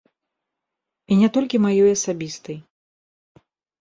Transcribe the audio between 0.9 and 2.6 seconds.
І не толькі маёй асабістай.